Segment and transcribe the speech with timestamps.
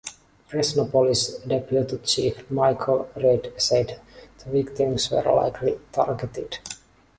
[0.47, 3.99] Fresno Police Deputy Chief Michael Reed said
[4.43, 6.57] the victims were "likely targeted".